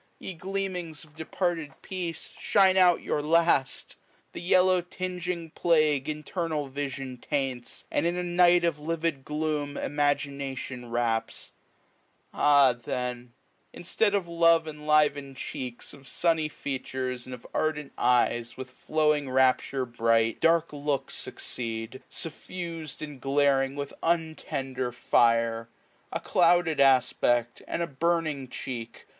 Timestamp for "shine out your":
2.39-3.21